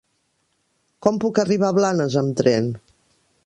[1.07, 2.75] Com puc arribar a Blanes amb tren?